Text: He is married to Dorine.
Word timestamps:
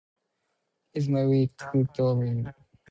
He 0.93 0.99
is 0.99 1.07
married 1.07 1.51
to 1.59 1.87
Dorine. 1.93 2.51